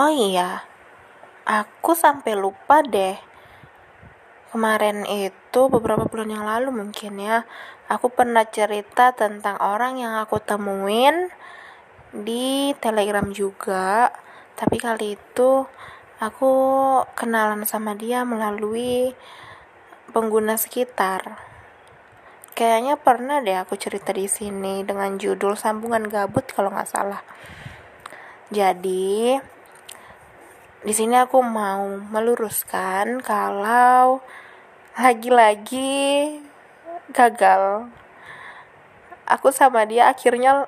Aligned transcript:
Oh 0.00 0.08
iya, 0.08 0.64
aku 1.44 1.92
sampai 1.92 2.32
lupa 2.32 2.80
deh. 2.80 3.20
Kemarin 4.48 5.04
itu 5.04 5.68
beberapa 5.68 6.08
bulan 6.08 6.32
yang 6.32 6.48
lalu 6.48 6.72
mungkin 6.72 7.20
ya, 7.20 7.44
aku 7.84 8.08
pernah 8.08 8.48
cerita 8.48 9.12
tentang 9.12 9.60
orang 9.60 10.00
yang 10.00 10.16
aku 10.16 10.40
temuin 10.40 11.28
di 12.16 12.72
Telegram 12.80 13.28
juga. 13.28 14.08
Tapi 14.56 14.80
kali 14.80 15.20
itu 15.20 15.68
aku 16.16 16.52
kenalan 17.12 17.68
sama 17.68 17.92
dia 17.92 18.24
melalui 18.24 19.12
pengguna 20.16 20.56
sekitar. 20.56 21.36
Kayaknya 22.56 22.96
pernah 22.96 23.44
deh 23.44 23.60
aku 23.60 23.76
cerita 23.76 24.16
di 24.16 24.24
sini 24.32 24.80
dengan 24.80 25.20
judul 25.20 25.60
sambungan 25.60 26.08
gabut 26.08 26.48
kalau 26.48 26.72
nggak 26.72 26.88
salah. 26.88 27.20
Jadi, 28.48 29.36
di 30.80 30.96
sini 30.96 31.12
aku 31.12 31.44
mau 31.44 31.84
meluruskan 32.08 33.20
kalau 33.20 34.24
lagi-lagi 34.96 36.40
gagal. 37.12 37.92
Aku 39.28 39.52
sama 39.52 39.84
dia 39.84 40.08
akhirnya 40.08 40.64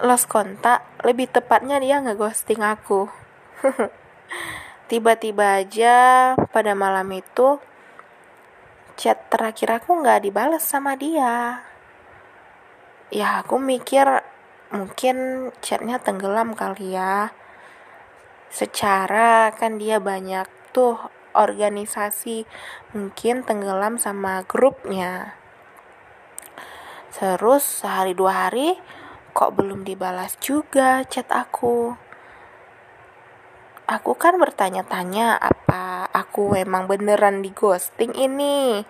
lost 0.00 0.24
kontak, 0.32 0.80
lebih 1.04 1.28
tepatnya 1.28 1.76
dia 1.84 2.00
ngeghosting 2.00 2.64
aku. 2.64 3.12
Tiba-tiba 4.88 5.60
aja 5.60 5.96
pada 6.48 6.72
malam 6.72 7.12
itu 7.12 7.60
chat 8.96 9.20
terakhir 9.28 9.84
aku 9.84 10.00
nggak 10.00 10.32
dibalas 10.32 10.64
sama 10.64 10.96
dia. 10.96 11.60
Ya 13.12 13.44
aku 13.44 13.60
mikir 13.60 14.08
mungkin 14.72 15.48
chatnya 15.60 16.00
tenggelam 16.00 16.56
kali 16.56 16.96
ya 16.96 17.36
secara 18.52 19.48
kan 19.56 19.80
dia 19.80 19.96
banyak 19.96 20.44
tuh 20.76 21.00
organisasi 21.32 22.44
mungkin 22.92 23.40
tenggelam 23.48 23.96
sama 23.96 24.44
grupnya. 24.44 25.40
Terus 27.12 27.64
sehari 27.64 28.12
dua 28.12 28.48
hari 28.48 28.76
kok 29.32 29.56
belum 29.56 29.88
dibalas 29.88 30.36
juga 30.40 31.00
chat 31.08 31.28
aku. 31.32 31.96
Aku 33.88 34.12
kan 34.16 34.36
bertanya-tanya 34.40 35.36
apa 35.36 36.08
aku 36.12 36.56
memang 36.56 36.88
beneran 36.88 37.40
di 37.40 37.52
ghosting 37.52 38.12
ini? 38.16 38.84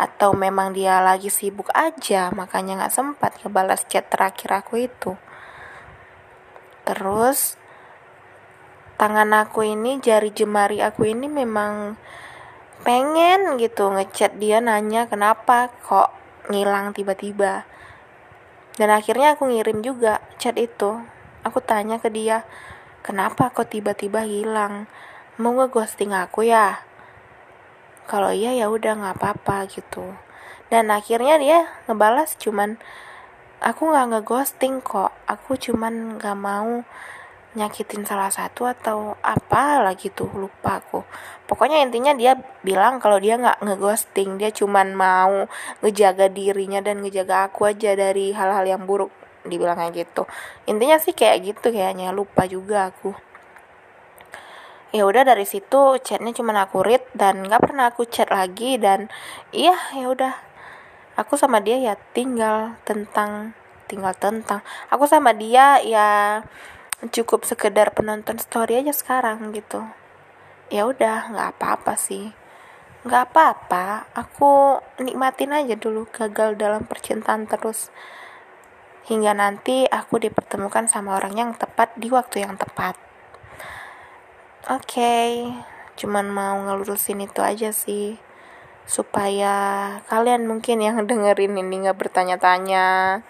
Atau 0.00 0.32
memang 0.32 0.72
dia 0.72 1.00
lagi 1.04 1.28
sibuk 1.28 1.68
aja? 1.76 2.32
Makanya 2.32 2.84
nggak 2.84 2.94
sempat 2.94 3.36
ngebalas 3.40 3.84
chat 3.84 4.08
terakhir 4.08 4.64
aku 4.64 4.88
itu. 4.88 5.12
Terus 6.88 7.60
tangan 9.00 9.32
aku 9.32 9.64
ini 9.64 9.96
jari 9.96 10.28
jemari 10.28 10.84
aku 10.84 11.08
ini 11.08 11.24
memang 11.24 11.96
pengen 12.84 13.56
gitu 13.56 13.88
ngechat 13.88 14.36
dia 14.36 14.60
nanya 14.60 15.08
kenapa 15.08 15.72
kok 15.88 16.12
ngilang 16.52 16.92
tiba-tiba. 16.92 17.64
Dan 18.76 18.92
akhirnya 18.92 19.40
aku 19.40 19.48
ngirim 19.48 19.80
juga 19.80 20.20
chat 20.36 20.52
itu. 20.60 21.00
Aku 21.48 21.64
tanya 21.64 21.96
ke 21.96 22.12
dia 22.12 22.44
kenapa 23.00 23.48
kok 23.48 23.72
tiba-tiba 23.72 24.20
hilang? 24.28 24.84
Mau 25.40 25.56
ngeghosting 25.56 26.12
aku 26.12 26.44
ya? 26.44 26.84
Kalau 28.04 28.28
iya 28.28 28.52
ya 28.52 28.68
udah 28.68 29.00
nggak 29.00 29.16
apa-apa 29.16 29.64
gitu. 29.72 30.12
Dan 30.68 30.92
akhirnya 30.92 31.40
dia 31.40 31.72
ngebalas 31.88 32.36
cuman 32.36 32.76
aku 33.64 33.96
nggak 33.96 34.12
ngeghosting 34.12 34.84
kok. 34.84 35.16
Aku 35.24 35.56
cuman 35.56 36.20
nggak 36.20 36.36
mau 36.36 36.84
nyakitin 37.58 38.06
salah 38.06 38.30
satu 38.30 38.70
atau 38.70 39.18
apa 39.26 39.82
lagi 39.82 40.06
tuh 40.14 40.30
lupa 40.30 40.78
aku. 40.78 41.02
Pokoknya 41.50 41.82
intinya 41.82 42.14
dia 42.14 42.38
bilang 42.62 43.02
kalau 43.02 43.18
dia 43.18 43.34
nggak 43.34 43.58
ngeghosting 43.66 44.38
dia 44.38 44.54
cuman 44.54 44.94
mau 44.94 45.50
ngejaga 45.82 46.30
dirinya 46.30 46.78
dan 46.78 47.02
ngejaga 47.02 47.50
aku 47.50 47.66
aja 47.66 47.98
dari 47.98 48.30
hal-hal 48.30 48.62
yang 48.62 48.86
buruk 48.86 49.10
dibilangnya 49.42 49.90
gitu. 49.90 50.30
Intinya 50.70 51.02
sih 51.02 51.10
kayak 51.10 51.42
gitu 51.42 51.74
kayaknya 51.74 52.14
lupa 52.14 52.46
juga 52.46 52.94
aku. 52.94 53.16
Ya 54.90 55.06
udah 55.06 55.22
dari 55.22 55.46
situ 55.46 55.98
chatnya 56.02 56.34
cuma 56.34 56.54
aku 56.54 56.82
read 56.82 57.02
dan 57.14 57.46
nggak 57.46 57.62
pernah 57.62 57.90
aku 57.90 58.06
chat 58.06 58.26
lagi 58.30 58.78
dan 58.78 59.10
iya 59.50 59.74
ya 59.94 60.06
udah. 60.06 60.34
Aku 61.18 61.34
sama 61.34 61.58
dia 61.58 61.78
ya 61.82 61.94
tinggal 62.14 62.78
tentang 62.86 63.58
tinggal 63.90 64.14
tentang. 64.14 64.62
Aku 64.90 65.10
sama 65.10 65.34
dia 65.34 65.82
ya 65.82 66.40
cukup 67.08 67.48
sekedar 67.48 67.96
penonton 67.96 68.36
story 68.36 68.84
aja 68.84 68.92
sekarang 68.92 69.56
gitu. 69.56 69.88
Ya 70.68 70.84
udah 70.84 71.32
nggak 71.32 71.56
apa-apa 71.56 71.96
sih. 71.96 72.36
Nggak 73.00 73.32
apa-apa 73.32 74.12
aku 74.12 74.84
nikmatin 75.00 75.56
aja 75.56 75.72
dulu 75.72 76.04
gagal 76.12 76.60
dalam 76.60 76.84
percintaan 76.84 77.48
terus. 77.48 77.88
Hingga 79.08 79.32
nanti 79.32 79.88
aku 79.88 80.20
dipertemukan 80.20 80.84
sama 80.84 81.16
orang 81.16 81.32
yang 81.32 81.50
tepat 81.56 81.96
di 81.96 82.12
waktu 82.12 82.44
yang 82.44 82.60
tepat. 82.60 83.00
Oke, 84.68 85.00
okay, 85.00 85.30
cuman 85.96 86.28
mau 86.28 86.60
ngelurusin 86.60 87.24
itu 87.24 87.40
aja 87.40 87.72
sih. 87.72 88.20
Supaya 88.84 89.54
kalian 90.12 90.44
mungkin 90.44 90.84
yang 90.84 91.00
dengerin 91.08 91.56
ini 91.56 91.88
nggak 91.88 91.96
bertanya-tanya 91.96 93.24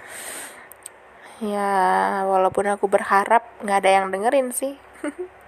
ya 1.40 1.72
walaupun 2.28 2.68
aku 2.68 2.86
berharap 2.86 3.44
nggak 3.64 3.78
ada 3.84 3.90
yang 3.90 4.06
dengerin 4.12 4.52
sih. 4.52 4.76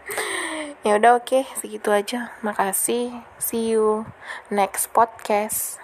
Ya 0.82 0.98
udah 0.98 1.14
oke. 1.14 1.30
Okay, 1.30 1.42
segitu 1.62 1.94
aja. 1.94 2.34
Makasih. 2.42 3.22
See 3.38 3.70
you 3.70 4.02
next 4.50 4.90
podcast 4.90 5.78